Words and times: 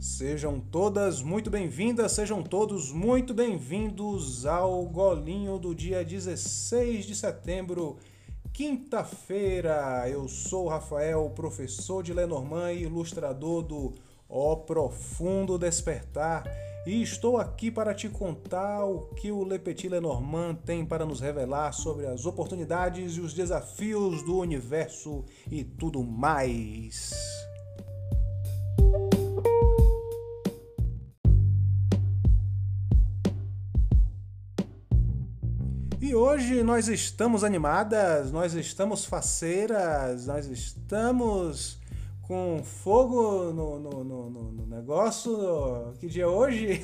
Sejam 0.00 0.60
todas 0.60 1.20
muito 1.22 1.50
bem-vindas, 1.50 2.12
sejam 2.12 2.40
todos 2.40 2.92
muito 2.92 3.34
bem-vindos 3.34 4.46
ao 4.46 4.84
Golinho 4.86 5.58
do 5.58 5.74
dia 5.74 6.04
16 6.04 7.04
de 7.04 7.16
setembro, 7.16 7.96
quinta-feira. 8.52 10.08
Eu 10.08 10.28
sou 10.28 10.68
Rafael, 10.68 11.28
professor 11.30 12.00
de 12.04 12.14
Lenormand 12.14 12.74
e 12.74 12.84
ilustrador 12.84 13.60
do 13.62 13.92
O 14.28 14.58
Profundo 14.58 15.58
Despertar, 15.58 16.44
e 16.86 17.02
estou 17.02 17.36
aqui 17.36 17.68
para 17.68 17.92
te 17.92 18.08
contar 18.08 18.84
o 18.84 19.08
que 19.16 19.32
o 19.32 19.42
Le 19.42 19.58
Petit 19.58 19.88
Lenormand 19.88 20.54
tem 20.64 20.86
para 20.86 21.04
nos 21.04 21.18
revelar 21.18 21.72
sobre 21.72 22.06
as 22.06 22.24
oportunidades 22.24 23.16
e 23.16 23.20
os 23.20 23.34
desafios 23.34 24.22
do 24.22 24.38
universo 24.38 25.24
e 25.50 25.64
tudo 25.64 26.04
mais. 26.04 27.47
Hoje 36.18 36.64
nós 36.64 36.88
estamos 36.88 37.44
animadas, 37.44 38.32
nós 38.32 38.52
estamos 38.54 39.04
faceiras, 39.04 40.26
nós 40.26 40.46
estamos 40.46 41.78
com 42.22 42.60
fogo 42.62 43.52
no, 43.52 43.78
no, 43.78 44.04
no, 44.04 44.52
no 44.52 44.66
negócio. 44.66 45.94
Que 46.00 46.08
dia 46.08 46.24
é 46.24 46.26
hoje? 46.26 46.82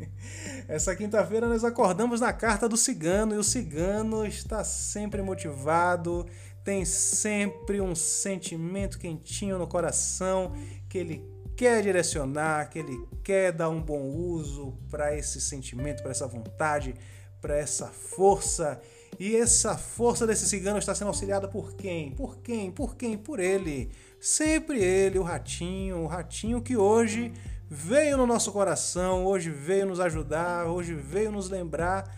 Essa 0.66 0.96
quinta-feira 0.96 1.46
nós 1.46 1.64
acordamos 1.64 2.20
na 2.20 2.32
carta 2.32 2.66
do 2.68 2.76
cigano 2.76 3.34
e 3.34 3.38
o 3.38 3.44
cigano 3.44 4.24
está 4.24 4.64
sempre 4.64 5.20
motivado, 5.20 6.26
tem 6.64 6.84
sempre 6.84 7.80
um 7.80 7.94
sentimento 7.94 8.98
quentinho 8.98 9.58
no 9.58 9.66
coração 9.66 10.52
que 10.88 10.96
ele 10.96 11.30
quer 11.54 11.82
direcionar, 11.82 12.70
que 12.70 12.78
ele 12.78 13.06
quer 13.22 13.52
dar 13.52 13.68
um 13.68 13.82
bom 13.82 14.02
uso 14.02 14.78
para 14.90 15.16
esse 15.16 15.40
sentimento, 15.40 16.02
para 16.02 16.10
essa 16.10 16.26
vontade 16.26 16.94
para 17.42 17.58
essa 17.58 17.88
força. 17.88 18.80
E 19.18 19.36
essa 19.36 19.76
força 19.76 20.26
desse 20.26 20.48
cigano 20.48 20.78
está 20.78 20.94
sendo 20.94 21.08
auxiliada 21.08 21.48
por 21.48 21.74
quem? 21.74 22.12
Por 22.12 22.38
quem? 22.38 22.70
Por 22.70 22.96
quem? 22.96 23.18
Por 23.18 23.40
ele. 23.40 23.90
Sempre 24.20 24.82
ele, 24.82 25.18
o 25.18 25.22
ratinho, 25.22 25.98
o 25.98 26.06
ratinho 26.06 26.62
que 26.62 26.76
hoje 26.76 27.32
veio 27.68 28.16
no 28.16 28.26
nosso 28.26 28.52
coração, 28.52 29.26
hoje 29.26 29.50
veio 29.50 29.86
nos 29.86 29.98
ajudar, 29.98 30.66
hoje 30.66 30.94
veio 30.94 31.32
nos 31.32 31.50
lembrar 31.50 32.08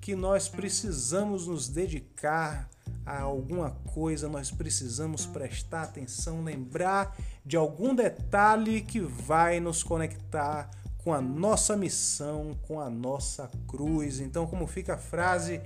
que 0.00 0.16
nós 0.16 0.48
precisamos 0.48 1.46
nos 1.46 1.68
dedicar 1.68 2.68
a 3.06 3.20
alguma 3.20 3.70
coisa, 3.94 4.28
nós 4.28 4.50
precisamos 4.50 5.24
prestar 5.24 5.82
atenção, 5.82 6.42
lembrar 6.42 7.16
de 7.44 7.56
algum 7.56 7.94
detalhe 7.94 8.80
que 8.80 9.00
vai 9.00 9.60
nos 9.60 9.82
conectar 9.82 10.70
com 11.02 11.12
a 11.12 11.20
nossa 11.20 11.76
missão, 11.76 12.56
com 12.62 12.80
a 12.80 12.88
nossa 12.88 13.50
cruz. 13.66 14.20
Então, 14.20 14.46
como 14.46 14.66
fica 14.66 14.94
a 14.94 14.98
frase? 14.98 15.60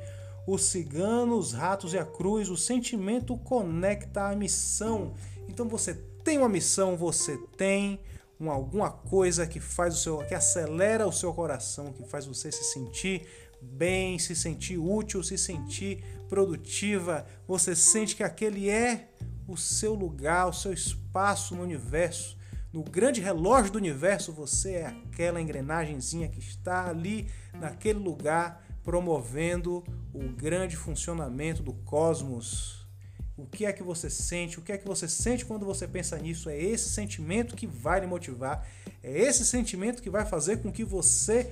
O 0.46 0.56
cigano, 0.56 1.36
os 1.36 1.52
ratos 1.52 1.92
e 1.92 1.98
a 1.98 2.04
cruz, 2.04 2.48
o 2.48 2.56
sentimento 2.56 3.36
conecta 3.38 4.28
a 4.28 4.36
missão. 4.36 5.14
Então 5.48 5.68
você 5.68 5.94
tem 6.22 6.38
uma 6.38 6.48
missão, 6.48 6.96
você 6.96 7.36
tem 7.56 8.00
uma, 8.38 8.52
alguma 8.52 8.90
coisa 8.90 9.46
que 9.46 9.58
faz 9.58 9.94
o 9.94 9.98
seu, 9.98 10.18
que 10.18 10.34
acelera 10.34 11.06
o 11.06 11.12
seu 11.12 11.34
coração, 11.34 11.92
que 11.92 12.04
faz 12.04 12.26
você 12.26 12.52
se 12.52 12.62
sentir 12.62 13.26
bem, 13.60 14.18
se 14.20 14.36
sentir 14.36 14.78
útil, 14.78 15.22
se 15.22 15.36
sentir 15.36 16.04
produtiva. 16.28 17.26
Você 17.48 17.74
sente 17.74 18.14
que 18.14 18.22
aquele 18.22 18.70
é 18.70 19.08
o 19.48 19.56
seu 19.56 19.94
lugar, 19.94 20.48
o 20.48 20.52
seu 20.52 20.72
espaço 20.72 21.56
no 21.56 21.62
universo 21.62 22.35
no 22.76 22.82
grande 22.82 23.22
relógio 23.22 23.72
do 23.72 23.78
universo, 23.78 24.34
você 24.34 24.72
é 24.72 24.86
aquela 24.88 25.40
engrenagemzinha 25.40 26.28
que 26.28 26.38
está 26.38 26.86
ali 26.90 27.26
naquele 27.54 27.98
lugar 27.98 28.62
promovendo 28.84 29.82
o 30.12 30.28
grande 30.28 30.76
funcionamento 30.76 31.62
do 31.62 31.72
cosmos. 31.72 32.86
O 33.34 33.46
que 33.46 33.64
é 33.64 33.72
que 33.72 33.82
você 33.82 34.10
sente? 34.10 34.58
O 34.58 34.62
que 34.62 34.72
é 34.72 34.76
que 34.76 34.86
você 34.86 35.08
sente 35.08 35.46
quando 35.46 35.64
você 35.64 35.88
pensa 35.88 36.18
nisso? 36.18 36.50
É 36.50 36.62
esse 36.62 36.90
sentimento 36.90 37.56
que 37.56 37.66
vai 37.66 38.00
lhe 38.00 38.06
motivar. 38.06 38.68
É 39.02 39.22
esse 39.22 39.46
sentimento 39.46 40.02
que 40.02 40.10
vai 40.10 40.26
fazer 40.26 40.58
com 40.58 40.70
que 40.70 40.84
você 40.84 41.50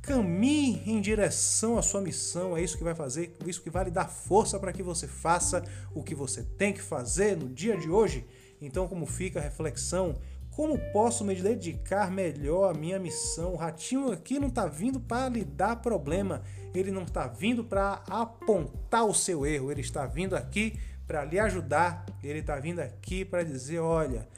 caminhe 0.00 0.82
em 0.86 0.98
direção 0.98 1.76
à 1.76 1.82
sua 1.82 2.00
missão. 2.00 2.56
É 2.56 2.62
isso 2.62 2.78
que 2.78 2.84
vai 2.84 2.94
fazer, 2.94 3.36
isso 3.44 3.60
que 3.60 3.68
vai 3.68 3.84
lhe 3.84 3.90
dar 3.90 4.08
força 4.08 4.58
para 4.58 4.72
que 4.72 4.82
você 4.82 5.06
faça 5.06 5.62
o 5.94 6.02
que 6.02 6.14
você 6.14 6.42
tem 6.42 6.72
que 6.72 6.80
fazer 6.80 7.36
no 7.36 7.50
dia 7.50 7.76
de 7.76 7.90
hoje. 7.90 8.24
Então, 8.62 8.88
como 8.88 9.04
fica 9.04 9.38
a 9.38 9.42
reflexão? 9.42 10.16
Como 10.54 10.78
posso 10.92 11.24
me 11.24 11.34
dedicar 11.34 12.12
melhor 12.12 12.70
à 12.70 12.74
minha 12.74 12.96
missão? 12.96 13.54
O 13.54 13.56
ratinho 13.56 14.12
aqui 14.12 14.38
não 14.38 14.46
está 14.46 14.66
vindo 14.66 15.00
para 15.00 15.28
lhe 15.28 15.44
dar 15.44 15.76
problema, 15.76 16.42
ele 16.72 16.92
não 16.92 17.02
está 17.02 17.26
vindo 17.26 17.64
para 17.64 18.04
apontar 18.08 19.04
o 19.04 19.12
seu 19.12 19.44
erro, 19.44 19.72
ele 19.72 19.80
está 19.80 20.06
vindo 20.06 20.36
aqui 20.36 20.78
para 21.08 21.24
lhe 21.24 21.40
ajudar, 21.40 22.06
ele 22.22 22.38
está 22.38 22.54
vindo 22.56 22.78
aqui 22.78 23.24
para 23.24 23.42
dizer: 23.42 23.80
olha, 23.80 24.28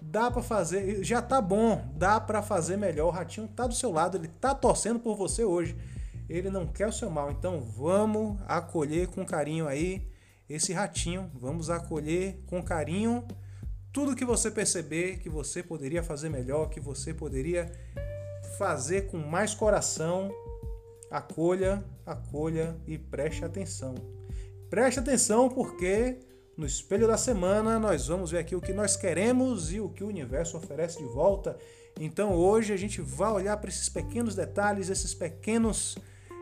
dá 0.00 0.30
para 0.30 0.42
fazer, 0.42 1.04
já 1.04 1.20
tá 1.20 1.42
bom, 1.42 1.86
dá 1.94 2.18
para 2.18 2.40
fazer 2.40 2.78
melhor. 2.78 3.08
O 3.08 3.10
ratinho 3.10 3.44
está 3.44 3.66
do 3.66 3.74
seu 3.74 3.92
lado, 3.92 4.16
ele 4.16 4.28
está 4.28 4.54
torcendo 4.54 4.98
por 4.98 5.14
você 5.14 5.44
hoje, 5.44 5.76
ele 6.26 6.48
não 6.48 6.66
quer 6.66 6.88
o 6.88 6.92
seu 6.92 7.10
mal, 7.10 7.30
então 7.30 7.60
vamos 7.60 8.38
acolher 8.48 9.08
com 9.08 9.26
carinho 9.26 9.68
aí 9.68 10.08
esse 10.48 10.72
ratinho, 10.72 11.30
vamos 11.34 11.68
acolher 11.68 12.42
com 12.46 12.62
carinho 12.62 13.26
tudo 13.96 14.14
que 14.14 14.26
você 14.26 14.50
perceber 14.50 15.20
que 15.20 15.30
você 15.30 15.62
poderia 15.62 16.02
fazer 16.02 16.28
melhor, 16.28 16.68
que 16.68 16.78
você 16.78 17.14
poderia 17.14 17.72
fazer 18.58 19.06
com 19.06 19.16
mais 19.16 19.54
coração, 19.54 20.30
acolha, 21.10 21.82
acolha 22.04 22.76
e 22.86 22.98
preste 22.98 23.42
atenção. 23.42 23.94
Preste 24.68 25.00
atenção 25.00 25.48
porque 25.48 26.18
no 26.58 26.66
espelho 26.66 27.06
da 27.06 27.16
semana 27.16 27.78
nós 27.78 28.08
vamos 28.08 28.32
ver 28.32 28.40
aqui 28.40 28.54
o 28.54 28.60
que 28.60 28.74
nós 28.74 28.98
queremos 28.98 29.72
e 29.72 29.80
o 29.80 29.88
que 29.88 30.04
o 30.04 30.08
universo 30.08 30.58
oferece 30.58 30.98
de 30.98 31.06
volta. 31.06 31.56
Então 31.98 32.34
hoje 32.34 32.74
a 32.74 32.76
gente 32.76 33.00
vai 33.00 33.32
olhar 33.32 33.56
para 33.56 33.70
esses 33.70 33.88
pequenos 33.88 34.34
detalhes, 34.34 34.90
esses 34.90 35.14
pequenos 35.14 35.96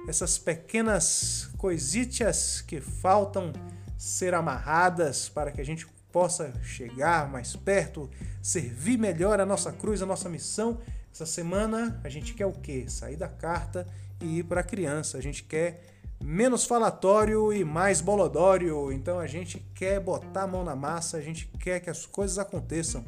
essas 0.08 0.36
pequenas 0.38 1.50
coisitas 1.56 2.60
que 2.60 2.80
faltam 2.80 3.52
ser 3.96 4.34
amarradas 4.34 5.28
para 5.28 5.52
que 5.52 5.60
a 5.60 5.64
gente 5.64 5.86
possa 6.14 6.54
chegar 6.62 7.28
mais 7.28 7.56
perto, 7.56 8.08
servir 8.40 8.96
melhor 8.96 9.40
a 9.40 9.44
nossa 9.44 9.72
cruz, 9.72 10.00
a 10.00 10.06
nossa 10.06 10.28
missão. 10.28 10.78
Essa 11.12 11.26
semana 11.26 12.00
a 12.04 12.08
gente 12.08 12.34
quer 12.34 12.46
o 12.46 12.52
quê? 12.52 12.84
Sair 12.86 13.16
da 13.16 13.26
carta 13.26 13.84
e 14.20 14.38
ir 14.38 14.44
para 14.44 14.60
a 14.60 14.64
criança. 14.64 15.18
A 15.18 15.20
gente 15.20 15.42
quer 15.42 15.82
menos 16.22 16.66
falatório 16.66 17.52
e 17.52 17.64
mais 17.64 18.00
bolodório. 18.00 18.92
Então 18.92 19.18
a 19.18 19.26
gente 19.26 19.58
quer 19.74 19.98
botar 19.98 20.44
a 20.44 20.46
mão 20.46 20.62
na 20.62 20.76
massa, 20.76 21.16
a 21.16 21.20
gente 21.20 21.50
quer 21.58 21.80
que 21.80 21.90
as 21.90 22.06
coisas 22.06 22.38
aconteçam. 22.38 23.04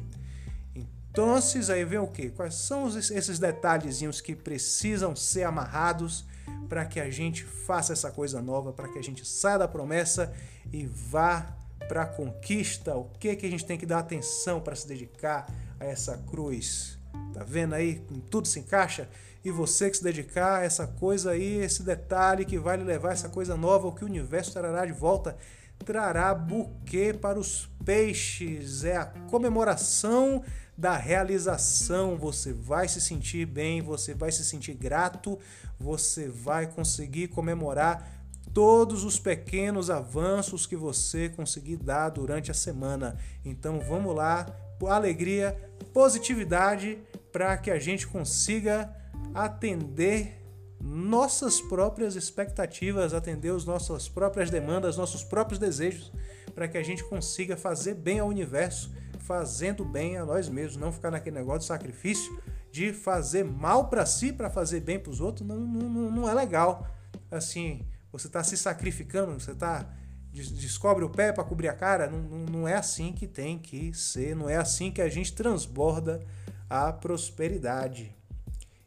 Então, 0.75 1.33
aí 1.73 1.85
vem 1.85 1.99
o 1.99 2.07
quê? 2.07 2.29
Quais 2.29 2.55
são 2.55 2.89
esses 2.89 3.39
detalhezinhos 3.39 4.19
que 4.19 4.35
precisam 4.35 5.15
ser 5.15 5.43
amarrados 5.43 6.25
para 6.67 6.85
que 6.85 6.99
a 6.99 7.09
gente 7.09 7.45
faça 7.45 7.93
essa 7.93 8.11
coisa 8.11 8.41
nova, 8.41 8.73
para 8.73 8.89
que 8.89 8.99
a 8.99 9.01
gente 9.01 9.25
saia 9.25 9.59
da 9.59 9.67
promessa 9.67 10.33
e 10.73 10.85
vá 10.85 11.55
para 11.87 12.05
conquista, 12.05 12.95
o 12.95 13.05
que 13.19 13.35
que 13.35 13.45
a 13.45 13.49
gente 13.49 13.65
tem 13.65 13.77
que 13.77 13.85
dar 13.85 13.99
atenção 13.99 14.59
para 14.59 14.75
se 14.75 14.87
dedicar 14.87 15.47
a 15.79 15.85
essa 15.85 16.17
cruz. 16.17 16.97
Tá 17.33 17.43
vendo 17.43 17.73
aí? 17.73 18.01
Tudo 18.29 18.47
se 18.47 18.59
encaixa. 18.59 19.09
E 19.43 19.51
você 19.51 19.89
que 19.89 19.97
se 19.97 20.03
dedicar 20.03 20.57
a 20.57 20.63
essa 20.63 20.87
coisa 20.87 21.31
aí, 21.31 21.59
esse 21.59 21.83
detalhe 21.83 22.45
que 22.45 22.57
vai 22.57 22.77
lhe 22.77 22.83
levar 22.83 23.13
essa 23.13 23.29
coisa 23.29 23.55
nova, 23.55 23.87
o 23.87 23.93
que 23.93 24.03
o 24.03 24.07
universo 24.07 24.51
trará 24.53 24.85
de 24.85 24.91
volta, 24.91 25.37
trará 25.85 26.33
buquê 26.33 27.13
para 27.13 27.39
os 27.39 27.69
peixes. 27.85 28.83
É 28.83 28.97
a 28.97 29.05
comemoração 29.29 30.43
da 30.77 30.97
realização. 30.97 32.17
Você 32.17 32.53
vai 32.53 32.87
se 32.87 32.99
sentir 32.99 33.45
bem, 33.45 33.81
você 33.81 34.13
vai 34.13 34.31
se 34.31 34.43
sentir 34.43 34.73
grato, 34.73 35.39
você 35.79 36.27
vai 36.27 36.67
conseguir 36.67 37.29
comemorar 37.29 38.26
todos 38.53 39.03
os 39.03 39.19
pequenos 39.19 39.89
avanços 39.89 40.65
que 40.65 40.75
você 40.75 41.29
conseguir 41.29 41.77
dar 41.77 42.09
durante 42.09 42.51
a 42.51 42.53
semana. 42.53 43.17
Então 43.43 43.79
vamos 43.79 44.15
lá, 44.15 44.45
alegria, 44.87 45.55
positividade 45.93 46.99
para 47.31 47.57
que 47.57 47.71
a 47.71 47.79
gente 47.79 48.07
consiga 48.07 48.93
atender 49.33 50.43
nossas 50.79 51.59
próprias 51.59 52.15
expectativas, 52.15 53.13
atender 53.13 53.53
as 53.53 53.65
nossas 53.65 54.07
próprias 54.07 54.49
demandas, 54.49 54.97
nossos 54.97 55.23
próprios 55.23 55.59
desejos, 55.59 56.11
para 56.53 56.67
que 56.67 56.77
a 56.77 56.83
gente 56.83 57.03
consiga 57.03 57.57
fazer 57.57 57.95
bem 57.95 58.19
ao 58.19 58.27
universo, 58.27 58.91
fazendo 59.19 59.83
bem 59.83 60.17
a 60.17 60.25
nós 60.25 60.47
mesmos, 60.47 60.77
não 60.77 60.91
ficar 60.91 61.11
naquele 61.11 61.37
negócio 61.37 61.61
de 61.61 61.65
sacrifício 61.65 62.41
de 62.71 62.93
fazer 62.93 63.43
mal 63.43 63.87
para 63.89 64.05
si 64.05 64.31
para 64.31 64.49
fazer 64.49 64.81
bem 64.81 64.99
para 64.99 65.11
os 65.11 65.19
outros, 65.19 65.47
não, 65.47 65.57
não, 65.57 66.11
não 66.11 66.29
é 66.29 66.33
legal. 66.33 66.87
Assim, 67.31 67.85
você 68.11 68.27
está 68.27 68.43
se 68.43 68.57
sacrificando, 68.57 69.33
você 69.33 69.51
está 69.51 69.87
descobre 70.31 71.03
o 71.03 71.09
pé 71.09 71.31
para 71.31 71.43
cobrir 71.43 71.67
a 71.67 71.73
cara. 71.73 72.07
Não, 72.09 72.19
não, 72.19 72.45
não, 72.45 72.67
é 72.67 72.75
assim 72.75 73.11
que 73.11 73.27
tem 73.27 73.57
que 73.57 73.93
ser, 73.93 74.35
não 74.35 74.49
é 74.49 74.57
assim 74.57 74.91
que 74.91 75.01
a 75.01 75.09
gente 75.09 75.33
transborda 75.33 76.21
a 76.69 76.91
prosperidade. 76.91 78.15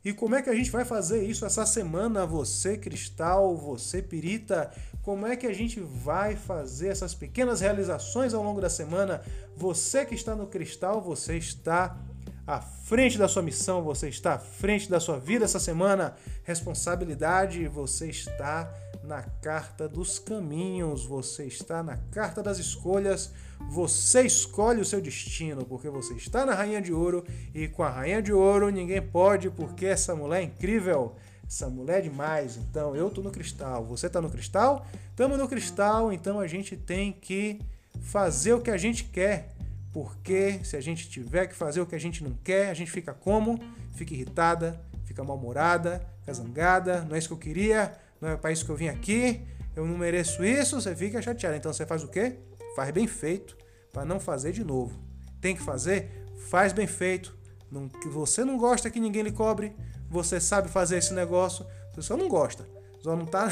E 0.03 0.13
como 0.15 0.35
é 0.35 0.43
que 0.43 0.49
a 0.49 0.55
gente 0.55 0.71
vai 0.71 0.85
fazer 0.85 1.23
isso 1.25 1.45
essa 1.45 1.67
semana, 1.67 2.25
você 2.25 2.79
cristal, 2.79 3.55
você 3.57 4.01
pirita? 4.01 4.71
Como 5.03 5.27
é 5.27 5.37
que 5.37 5.47
a 5.47 5.53
gente 5.53 5.79
vai 5.81 6.37
fazer 6.37 6.89
essas 6.89 7.15
pequenas 7.15 7.61
realizações 7.61 8.33
ao 8.33 8.43
longo 8.43 8.61
da 8.61 8.71
semana? 8.71 9.21
Você 9.57 10.07
que 10.07 10.15
está 10.15 10.35
no 10.35 10.47
cristal, 10.47 11.03
você 11.03 11.37
está 11.37 11.99
à 12.47 12.61
frente 12.61 13.19
da 13.19 13.29
sua 13.29 13.43
missão, 13.43 13.83
você 13.83 14.09
está 14.09 14.35
à 14.35 14.39
frente 14.39 14.89
da 14.89 15.01
sua 15.01 15.19
vida 15.19 15.45
essa 15.45 15.61
semana. 15.61 16.17
Responsabilidade, 16.45 17.69
você 17.69 18.09
está 18.09 18.73
na 19.03 19.23
carta 19.23 19.89
dos 19.89 20.19
caminhos, 20.19 21.05
você 21.05 21.45
está 21.45 21.83
na 21.83 21.97
carta 22.11 22.43
das 22.43 22.59
escolhas, 22.59 23.33
você 23.69 24.23
escolhe 24.23 24.81
o 24.81 24.85
seu 24.85 25.01
destino, 25.01 25.65
porque 25.65 25.89
você 25.89 26.15
está 26.15 26.45
na 26.45 26.55
Rainha 26.55 26.81
de 26.81 26.93
Ouro 26.93 27.25
e 27.55 27.69
com 27.69 27.83
a 27.83 27.91
Rainha 27.91 28.23
de 28.23 28.33
Ouro 28.33 28.71
ninguém 28.71 29.03
pode, 29.03 29.51
porque 29.51 29.87
essa 29.87 30.15
mulher 30.15 30.41
é 30.41 30.45
incrível. 30.45 31.17
Essa 31.47 31.69
mulher 31.69 31.99
é 31.99 32.03
demais. 32.03 32.57
Então 32.57 32.95
eu 32.95 33.11
tô 33.11 33.23
no 33.23 33.31
cristal, 33.31 33.85
você 33.85 34.09
tá 34.09 34.21
no 34.21 34.31
cristal? 34.31 34.87
Tamo 35.17 35.37
no 35.37 35.49
cristal, 35.49 36.13
então 36.13 36.39
a 36.39 36.47
gente 36.47 36.77
tem 36.77 37.13
que 37.13 37.61
fazer 38.03 38.53
o 38.55 38.61
que 38.61 38.71
a 38.71 38.77
gente 38.77 39.05
quer. 39.05 39.55
Porque 39.93 40.61
se 40.63 40.77
a 40.77 40.81
gente 40.81 41.11
tiver 41.11 41.49
que 41.49 41.55
fazer 41.55 41.81
o 41.81 41.87
que 41.87 41.97
a 41.97 41.99
gente 41.99 42.23
não 42.23 42.33
quer, 42.45 42.71
a 42.71 42.75
gente 42.75 42.91
fica 42.91 43.13
como? 43.13 43.59
Fica 43.93 44.15
irritada, 44.15 44.81
fica 45.05 45.25
mal-humorada, 45.25 46.07
fica 46.21 46.33
zangada, 46.33 47.03
não 47.03 47.17
é 47.17 47.19
isso 47.19 47.27
que 47.27 47.35
eu 47.35 47.39
queria, 47.39 47.93
não 48.21 48.29
é 48.29 48.37
para 48.37 48.53
isso 48.53 48.65
que 48.65 48.71
eu 48.71 48.77
vim 48.77 48.89
aqui, 48.89 49.43
eu 49.75 49.87
não 49.87 49.97
mereço 49.97 50.45
isso, 50.45 50.81
você 50.81 50.95
fica 50.95 51.23
chateado. 51.23 51.57
Então 51.57 51.73
você 51.73 51.87
faz 51.87 52.03
o 52.03 52.09
quê? 52.09 52.37
Faz 52.77 52.91
bem 52.91 53.07
feito 53.07 53.57
para 53.93 54.05
não 54.05 54.21
fazer 54.21 54.53
de 54.53 54.65
novo. 54.65 54.99
Tem 55.41 55.57
que 55.57 55.63
fazer? 55.63 56.27
Faz 56.49 56.73
bem 56.73 56.87
feito. 56.87 57.37
Não, 57.71 57.89
que 57.89 58.09
você 58.09 58.45
não 58.45 58.59
gosta 58.59 58.91
que 58.91 59.01
ninguém 59.01 59.23
lhe 59.23 59.33
cobre, 59.33 59.75
você 60.09 60.41
sabe 60.41 60.69
fazer 60.69 60.97
esse 60.99 61.15
negócio, 61.15 61.65
você 61.93 62.03
só 62.03 62.17
não 62.17 62.29
gosta, 62.29 62.67
só 63.01 63.15
não 63.15 63.25
tá. 63.25 63.49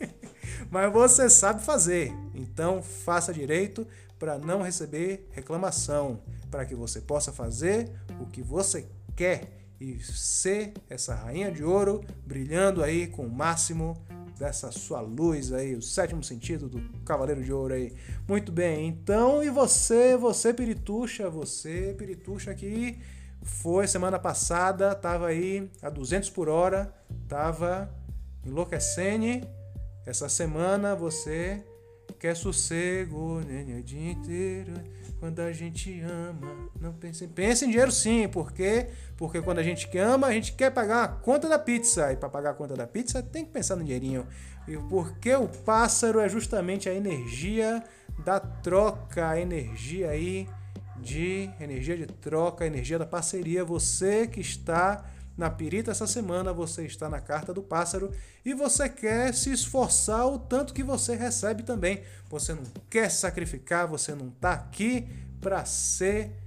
Mas 0.70 0.92
você 0.92 1.28
sabe 1.28 1.62
fazer. 1.62 2.12
Então 2.34 2.82
faça 2.82 3.32
direito 3.32 3.86
para 4.18 4.38
não 4.38 4.62
receber 4.62 5.28
reclamação, 5.32 6.22
para 6.50 6.64
que 6.64 6.74
você 6.74 7.00
possa 7.00 7.32
fazer 7.32 7.90
o 8.20 8.26
que 8.26 8.42
você 8.42 8.88
quer 9.14 9.61
e 9.82 10.00
ser 10.00 10.72
essa 10.88 11.12
rainha 11.12 11.50
de 11.50 11.64
ouro 11.64 12.04
brilhando 12.24 12.84
aí 12.84 13.08
com 13.08 13.26
o 13.26 13.30
máximo 13.30 14.00
dessa 14.38 14.70
sua 14.70 15.00
luz 15.00 15.52
aí, 15.52 15.74
o 15.74 15.82
sétimo 15.82 16.22
sentido 16.22 16.68
do 16.68 16.80
Cavaleiro 17.04 17.42
de 17.42 17.52
Ouro 17.52 17.74
aí. 17.74 17.92
Muito 18.28 18.52
bem, 18.52 18.88
então 18.88 19.42
e 19.42 19.50
você, 19.50 20.16
você 20.16 20.54
Pirituxa, 20.54 21.28
você 21.28 21.94
Pirituxa 21.98 22.54
que 22.54 22.98
foi 23.42 23.88
semana 23.88 24.18
passada, 24.20 24.94
tava 24.94 25.26
aí 25.26 25.68
a 25.82 25.90
200 25.90 26.30
por 26.30 26.48
hora, 26.48 26.94
tava 27.28 27.92
enlouquecendo. 28.46 29.46
Essa 30.06 30.28
semana 30.28 30.94
você 30.94 31.64
quer 32.22 32.36
sossego 32.36 33.40
né, 33.40 33.66
o 33.80 33.82
dia 33.82 34.12
inteiro. 34.12 34.72
Quando 35.18 35.40
a 35.40 35.52
gente 35.52 36.00
ama, 36.00 36.70
não 36.80 36.92
pense, 36.92 37.26
pense 37.26 37.64
em 37.64 37.68
dinheiro 37.68 37.90
sim, 37.90 38.28
porque 38.28 38.86
porque 39.16 39.42
quando 39.42 39.58
a 39.58 39.62
gente 39.62 39.88
ama, 39.98 40.28
a 40.28 40.32
gente 40.32 40.52
quer 40.52 40.70
pagar 40.70 41.02
a 41.02 41.08
conta 41.08 41.48
da 41.48 41.58
pizza 41.58 42.12
e 42.12 42.16
para 42.16 42.28
pagar 42.28 42.50
a 42.50 42.54
conta 42.54 42.74
da 42.74 42.86
pizza 42.86 43.22
tem 43.22 43.44
que 43.44 43.50
pensar 43.50 43.74
no 43.74 43.82
dinheirinho. 43.82 44.24
E 44.68 44.76
porque 44.88 45.34
o 45.34 45.48
pássaro 45.48 46.20
é 46.20 46.28
justamente 46.28 46.88
a 46.88 46.94
energia 46.94 47.82
da 48.24 48.38
troca, 48.38 49.28
a 49.28 49.40
energia 49.40 50.10
aí 50.10 50.48
de 50.98 51.50
energia 51.60 51.96
de 51.96 52.06
troca, 52.06 52.64
energia 52.64 53.00
da 53.00 53.06
parceria. 53.06 53.64
Você 53.64 54.28
que 54.28 54.40
está 54.40 55.04
na 55.36 55.50
pirita 55.50 55.90
essa 55.90 56.06
semana, 56.06 56.52
você 56.52 56.84
está 56.84 57.08
na 57.08 57.20
carta 57.20 57.54
do 57.54 57.62
pássaro 57.62 58.10
e 58.44 58.52
você 58.52 58.88
quer 58.88 59.32
se 59.34 59.52
esforçar 59.52 60.26
o 60.26 60.38
tanto 60.38 60.74
que 60.74 60.82
você 60.82 61.14
recebe 61.14 61.62
também. 61.62 62.02
Você 62.28 62.54
não 62.54 62.64
quer 62.90 63.10
sacrificar, 63.10 63.86
você 63.86 64.14
não 64.14 64.28
está 64.28 64.52
aqui 64.52 65.08
para 65.40 65.64
ser 65.64 66.42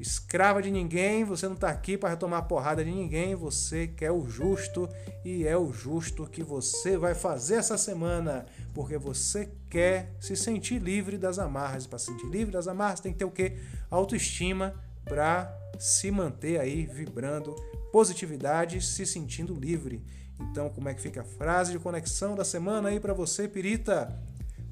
escrava 0.00 0.62
de 0.62 0.70
ninguém, 0.70 1.24
você 1.24 1.46
não 1.46 1.54
está 1.54 1.68
aqui 1.68 1.98
para 1.98 2.16
tomar 2.16 2.42
porrada 2.42 2.82
de 2.82 2.90
ninguém, 2.90 3.34
você 3.34 3.86
quer 3.86 4.10
o 4.10 4.26
justo 4.26 4.88
e 5.22 5.46
é 5.46 5.56
o 5.56 5.70
justo 5.72 6.26
que 6.26 6.42
você 6.42 6.96
vai 6.96 7.14
fazer 7.14 7.56
essa 7.56 7.76
semana, 7.76 8.46
porque 8.72 8.96
você 8.96 9.50
quer 9.68 10.14
se 10.18 10.34
sentir 10.34 10.78
livre 10.78 11.18
das 11.18 11.38
amarras. 11.38 11.86
Para 11.86 11.98
se 11.98 12.06
sentir 12.06 12.26
livre 12.28 12.50
das 12.50 12.66
amarras, 12.66 13.00
tem 13.00 13.12
que 13.12 13.18
ter 13.18 13.26
o 13.26 13.30
quê? 13.30 13.58
Autoestima 13.90 14.74
para 15.04 15.54
se 15.80 16.10
manter 16.10 16.60
aí 16.60 16.84
vibrando 16.84 17.56
positividade, 17.90 18.82
se 18.82 19.06
sentindo 19.06 19.54
livre. 19.54 20.04
Então, 20.38 20.68
como 20.68 20.88
é 20.88 20.94
que 20.94 21.00
fica 21.00 21.22
a 21.22 21.24
frase 21.24 21.72
de 21.72 21.78
conexão 21.78 22.36
da 22.36 22.44
semana 22.44 22.90
aí 22.90 23.00
para 23.00 23.14
você, 23.14 23.48
Pirita? 23.48 24.22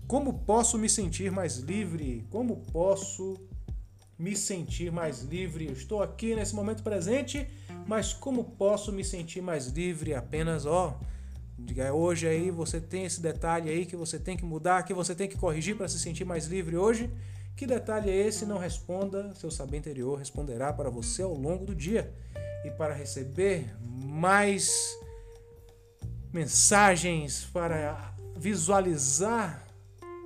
Como 0.07 0.41
posso 0.41 0.79
me 0.79 0.89
sentir 0.89 1.31
mais 1.33 1.57
livre? 1.57 2.27
Como 2.31 2.59
posso 2.73 3.37
me 4.19 4.37
sentir 4.37 4.93
mais 4.93 5.23
livre? 5.23 5.67
Eu 5.67 5.73
estou 5.73 6.03
aqui 6.03 6.35
nesse 6.35 6.55
momento 6.55 6.83
presente, 6.83 7.49
mas 7.87 8.13
como 8.13 8.45
posso 8.45 8.93
me 8.93 9.05
sentir 9.05 9.41
mais 9.41 9.67
livre? 9.69 10.15
Apenas, 10.15 10.67
ó, 10.67 11.01
hoje 11.95 12.27
aí 12.27 12.51
você 12.51 12.81
tem 12.81 13.05
esse 13.05 13.21
detalhe 13.21 13.71
aí 13.71 13.87
que 13.87 13.97
você 13.97 14.19
tem 14.19 14.37
que 14.37 14.45
mudar, 14.45 14.83
que 14.83 14.95
você 14.95 15.15
tem 15.15 15.29
que 15.29 15.37
corrigir 15.37 15.77
para 15.77 15.89
se 15.89 15.99
sentir 15.99 16.25
mais 16.25 16.47
livre 16.47 16.77
hoje. 16.77 17.11
Que 17.59 17.67
detalhe 17.67 18.09
é 18.09 18.15
esse? 18.15 18.47
Não 18.47 18.57
responda, 18.57 19.35
seu 19.35 19.51
saber 19.51 19.79
interior 19.79 20.17
responderá 20.17 20.73
para 20.73 20.89
você 20.89 21.23
ao 21.23 21.35
longo 21.35 21.65
do 21.67 21.75
dia. 21.75 22.15
E 22.65 22.71
para 22.71 22.95
receber 22.95 23.75
mais 23.83 24.97
mensagens, 26.33 27.47
para 27.47 28.15
visualizar 28.37 29.67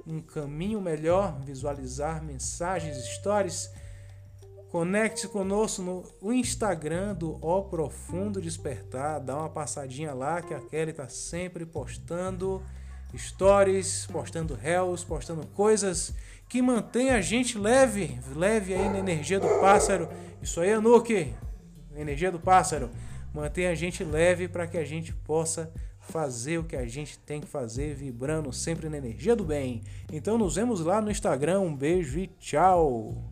um 0.07 0.21
caminho 0.21 0.79
melhor, 0.79 1.41
visualizar 1.41 2.23
mensagens, 2.23 2.99
stories, 3.15 3.71
conecte-se 4.69 5.27
conosco 5.29 5.81
no 6.21 6.33
Instagram 6.35 7.15
do 7.15 7.39
O 7.41 7.63
Profundo 7.63 8.43
Despertar, 8.43 9.19
dá 9.21 9.39
uma 9.39 9.49
passadinha 9.49 10.13
lá 10.13 10.43
que 10.43 10.53
a 10.53 10.61
Kelly 10.61 10.91
está 10.91 11.09
sempre 11.09 11.65
postando 11.65 12.63
stories, 13.17 14.07
postando 14.07 14.55
réus, 14.55 15.05
postando 15.05 15.47
coisas 15.49 16.15
que 16.49 16.61
mantém 16.61 17.11
a 17.11 17.21
gente 17.21 17.59
leve, 17.59 18.19
leve 18.35 18.75
aí 18.75 18.89
na 18.89 18.99
energia 18.99 19.41
do 19.41 19.49
pássaro. 19.61 20.09
Isso 20.43 20.61
aí, 20.61 20.73
Anuki 20.73 21.35
energia 21.97 22.31
do 22.31 22.39
pássaro, 22.39 22.91
mantém 23.33 23.67
a 23.67 23.75
gente 23.75 24.05
leve 24.05 24.49
para 24.49 24.67
que 24.67 24.79
a 24.79 24.85
gente 24.85 25.13
possa 25.13 25.73
fazer 26.01 26.59
o 26.59 26.65
que 26.65 26.77
a 26.77 26.87
gente 26.87 27.19
tem 27.19 27.41
que 27.41 27.47
fazer, 27.47 27.95
vibrando 27.95 28.53
sempre 28.53 28.89
na 28.89 28.99
energia 28.99 29.37
do 29.37 29.45
bem. 29.45 29.83
Então 30.13 30.37
nos 30.37 30.57
vemos 30.57 30.81
lá 30.81 31.01
no 31.01 31.11
Instagram. 31.11 31.61
Um 31.61 31.75
beijo 31.75 32.19
e 32.19 32.27
tchau! 32.27 33.32